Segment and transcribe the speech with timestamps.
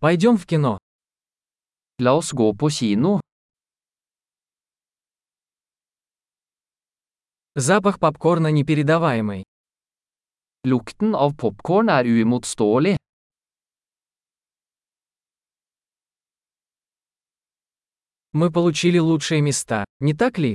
[0.00, 0.78] Пойдем в кино.
[1.98, 3.20] La oss gå på kino.
[7.56, 9.42] Запах попкорна непередаваемый.
[10.64, 12.96] Lukten av popkorn er uimotståelig.
[18.32, 20.54] Мы получили лучшие места, не так ли?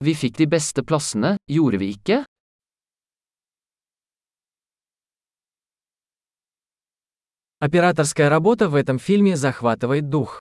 [0.00, 2.24] Vi fikk de beste plassene, gjorde vi ikke?
[7.60, 10.40] Операторская работа в этом фильме захватывает дух.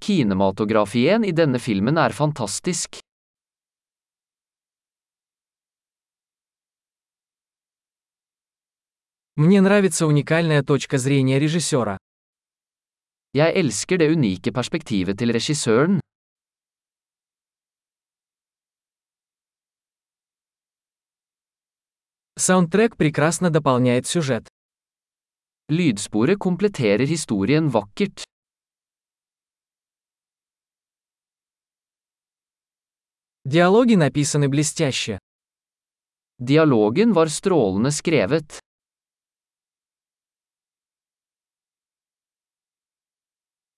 [0.00, 2.98] Kinematografien i denne filmen er fantastisk.
[9.36, 11.96] Мне нравится уникальная точка зрения режиссера.
[13.32, 16.00] Jeg elsker det unike perspektivet til regissøren.
[22.36, 24.47] Саундтрек прекрасно дополняет сюжет.
[25.73, 28.23] Lydsporet kompletterer historien vakkert.
[33.45, 35.17] Диалоги написаны блестяще.
[36.37, 38.59] Dialogen var strålende skrevet.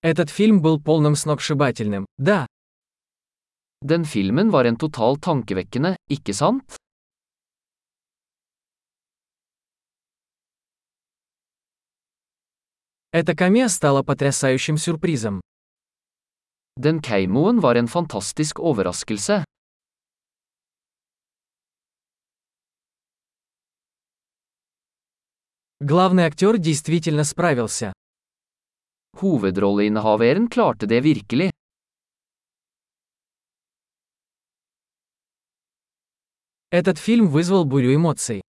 [0.01, 2.45] Этот фильм был полным сногсшибательным, да.
[3.81, 6.77] Den filmen var en total tankevekkende, ikke sant?
[13.12, 15.40] Эта камея стала потрясающим сюрпризом.
[16.76, 19.44] Den keimoen var en fantastisk overraskelse.
[25.80, 27.92] Главный актер действительно справился.
[29.16, 31.50] Hovedrolleinnehaveren klarte det virkelig.
[36.70, 38.42] Этот фильм вызвал бурю эмоций.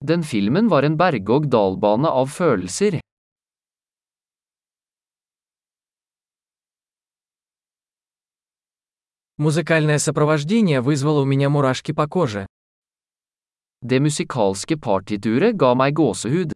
[0.00, 3.03] Den filmen var en berg-og-dal-bane av følelser.
[9.36, 12.46] Музыкальное сопровождение вызвало у меня мурашки по коже.
[13.82, 16.52] Det musikalske partituret ga meg gåsehud.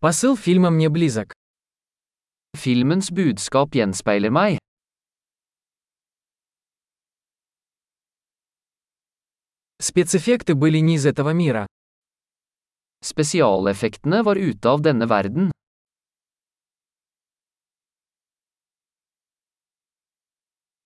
[0.00, 1.32] Посыл фильма мне близок.
[2.54, 4.58] Filmens budskap gjenspeiler meg.
[9.80, 11.66] Спецэффекты были не из этого мира.
[13.00, 15.53] Spesialeffektene var ute av denne verden.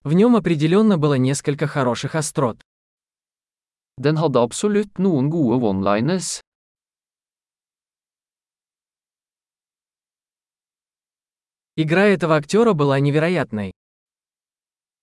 [0.09, 2.63] В нем определенно было несколько хороших острот.
[3.99, 6.41] Den hadde absolutt noen gode one-liners.
[11.77, 13.73] Игра этого актера была невероятной.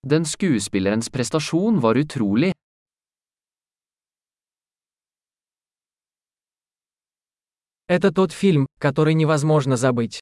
[0.01, 2.53] Den skuespillerens prestasjon var utrolig.
[7.87, 10.19] Это тот фильм, который невозможно забыть.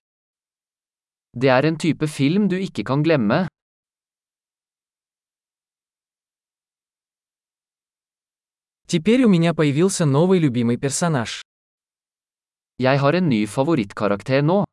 [1.32, 3.48] Det er en type film du ikke kan glemme.
[8.94, 11.42] Теперь у меня появился новый любимый персонаж.
[12.78, 14.66] Jeg har en ny favorittkarakter nå.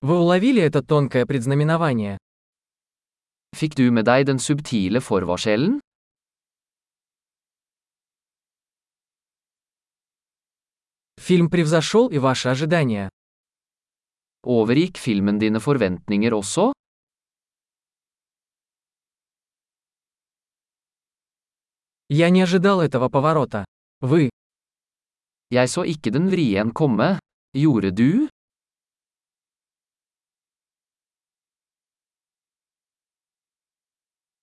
[0.00, 2.18] Вы уловили это тонкое предзнаменование?
[3.56, 5.80] Fikk du med deg den subtile forvarselen?
[11.18, 13.08] Фильм превзошел и ваши ожидания.
[14.46, 16.74] Overgikk filmen dine forventninger også?
[22.16, 23.64] Я не ожидал этого поворота.
[24.00, 24.30] Вы.
[25.50, 27.18] Jeg så ikke den vrien komme.
[27.52, 28.28] Gjorde du?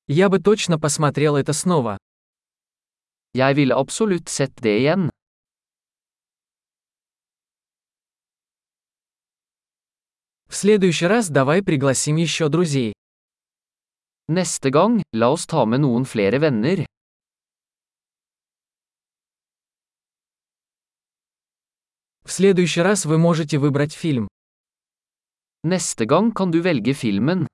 [0.08, 1.98] Я бы точно посмотрел это снова.
[3.34, 5.10] Jeg ville absolutt sett det igjen.
[10.50, 12.92] В следующий раз давай пригласим еще друзей.
[14.28, 16.86] Neste gang, la oss ta med noen flere venner.
[22.32, 24.30] В следующий раз вы можете выбрать фильм.
[25.68, 27.46] Neste gang kan du velge filmen.